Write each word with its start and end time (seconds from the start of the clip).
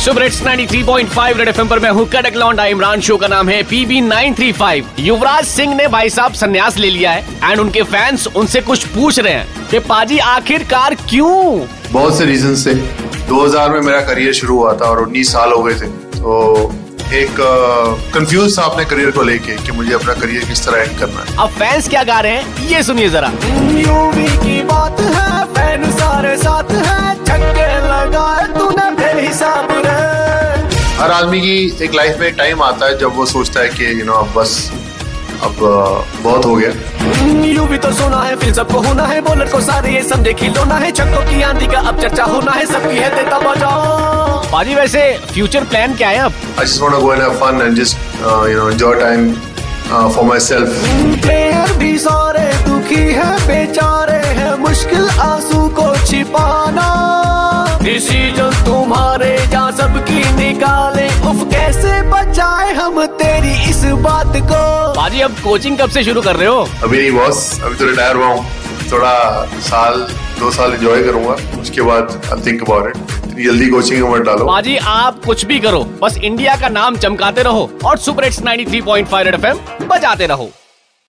Super 0.00 0.22
hits 0.22 0.40
93.5 0.42 1.36
red 1.36 1.48
FM 1.48 1.68
पर 1.68 1.78
मैं 1.78 1.90
हूँ 1.90 2.04
कड़क 2.08 2.36
लौंडा 2.36 2.64
इमरान 2.66 3.00
शो 3.00 3.16
का 3.16 3.28
नाम 3.28 3.48
है 3.48 3.62
पीबी 3.62 4.00
935 4.02 4.84
युवराज 4.98 5.44
सिंह 5.46 5.74
ने 5.74 5.88
भाई 5.88 6.10
साहब 6.10 6.32
संन्यास 6.32 6.76
ले 6.76 6.90
लिया 6.90 7.10
है 7.10 7.50
एंड 7.50 7.60
उनके 7.60 7.82
फैंस 7.82 8.26
उनसे 8.26 8.60
कुछ 8.60 8.84
पूछ 8.84 9.18
रहे 9.18 9.32
हैं 9.32 9.66
कि 9.68 9.78
पाजी 9.78 10.18
आखिरकार 10.18 10.94
क्यों? 11.10 11.66
बहुत 11.92 12.18
से 12.18 12.24
रीजन 12.24 12.54
से 12.54 12.74
2000 13.28 13.70
में 13.70 13.80
मेरा 13.80 14.00
करियर 14.00 14.32
शुरू 14.32 14.56
हुआ 14.58 14.72
था 14.74 14.84
और 14.84 15.02
19 15.02 15.32
साल 15.32 15.52
हो 15.52 15.62
गए 15.62 15.74
थे। 15.74 15.86
तो 16.16 16.72
एक 17.14 17.36
कंफ्यूज 18.14 18.58
था 18.58 18.62
अपने 18.62 18.84
करियर 18.84 19.10
को 19.10 19.22
लेके 19.22 19.56
कि 19.56 19.72
मुझे 19.72 19.92
अपना 19.94 20.14
करियर 20.14 20.44
किस 20.44 20.66
तरह 20.66 20.82
एंड 20.82 20.98
करना 20.98 21.24
है। 21.24 21.36
अब 21.38 21.48
फैंस 21.58 21.88
क्या 21.88 22.02
गा 22.02 22.20
रहे 22.20 22.32
हैं? 22.32 22.68
ये 22.68 22.82
सुनिए 22.82 23.08
जरा। 23.08 23.32
हर 31.00 31.10
आदमी 31.10 31.40
की 31.40 31.84
एक 31.84 31.94
लाइफ 31.94 32.18
में 32.20 32.34
टाइम 32.36 32.62
आता 32.62 32.86
है 32.86 32.98
जब 32.98 33.14
वो 33.16 33.24
सोचता 33.26 33.60
है 33.60 33.68
कि 33.68 33.84
यू 34.00 34.04
नो 34.06 34.12
अब 34.12 34.32
बस 34.36 34.50
अब 35.44 35.56
बहुत 36.22 36.44
हो 36.44 36.54
गया। 36.54 36.70
यू 37.52 37.64
भी 37.66 37.78
तो 37.84 37.92
सोना 38.00 38.20
है 38.22 38.34
फिर 38.36 38.52
सबको 38.54 38.80
होना 38.86 39.04
है 39.06 39.20
बॉलर 39.28 39.48
को 39.52 39.60
सारे 39.60 39.94
ये 39.94 40.02
समझे 40.08 40.32
खिलौना 40.40 40.74
है 40.78 40.90
छक्कों 40.98 41.22
की 41.30 41.42
आंधी 41.42 41.66
का 41.66 41.78
अब 41.88 42.00
चर्चा 42.00 42.24
होना 42.32 42.52
है 42.52 42.66
सबकी 42.72 42.96
है 42.96 43.08
देता 43.14 43.38
बजाओ 43.46 44.42
पाजी 44.52 44.74
वैसे 44.74 45.02
फ्यूचर 45.32 45.64
प्लान 45.72 45.94
क्या 45.96 46.08
है 46.08 46.18
अब? 46.24 46.32
I 46.58 46.66
just 46.66 46.82
want 46.82 46.94
to 46.94 47.00
go 47.00 47.12
and 47.12 47.22
have 47.22 47.38
fun 47.44 47.62
and 47.66 47.80
just 47.82 47.96
uh, 48.22 48.44
you 48.50 48.58
know 48.58 48.68
enjoy 48.68 48.92
time 49.00 49.24
uh, 49.90 50.08
for 50.10 50.26
myself. 50.32 50.68
Player 51.24 51.72
भी 51.78 51.96
सारे 51.98 52.46
दुखी 52.68 53.02
है 53.20 53.30
बेचारे 53.46 54.20
है 54.40 54.56
मुश्किल 54.68 55.08
आँसू 55.28 55.68
को 55.80 55.94
छिपाना। 56.06 56.88
डिसीज़न 57.82 58.64
तुम्हारे 58.64 59.36
बचाए 62.40 62.72
हम 62.74 63.04
तेरी 63.20 63.50
इस 63.70 63.84
बात 64.00 64.36
को। 64.50 64.60
पाजी 64.94 65.20
अब 65.20 65.32
कोचिंग 65.44 65.76
कब 65.78 65.90
से 65.90 66.02
शुरू 66.04 66.20
कर 66.22 66.36
रहे 66.36 66.46
हो? 66.48 66.60
अभी 66.82 66.98
नहीं 66.98 67.10
बॉस 67.12 67.60
अभी 67.62 67.74
तो 67.76 67.86
रिटायर 67.86 68.16
हुआ 68.16 68.26
हूँ। 68.26 68.44
थोड़ा 68.92 69.44
साल 69.60 70.00
दो 70.38 70.50
साल 70.50 70.72
एंजॉय 70.74 71.02
करूँगा। 71.04 71.34
उसके 71.60 71.82
बाद 71.82 72.20
आई 72.32 72.40
थिंक 72.46 72.62
अबाउट 72.62 72.86
इट 72.88 72.96
इतनी 73.26 73.44
जल्दी 73.44 73.68
कोचिंग 73.70 74.02
में 74.02 74.10
मत 74.10 74.24
डालो। 74.26 74.46
पाजी 74.46 74.76
आप 74.76 75.24
कुछ 75.24 75.44
भी 75.46 75.58
करो। 75.60 75.82
बस 76.02 76.16
इंडिया 76.18 76.56
का 76.56 76.68
नाम 76.68 76.96
चमकाते 76.96 77.42
रहो 77.42 77.70
और 77.84 77.98
सुपर 77.98 78.24
हिट्स 78.24 78.40
93.5 78.42 79.22
रेड 79.24 79.34
एफएम 79.34 79.86
बजाते 79.88 80.26
रहो। 80.26 80.50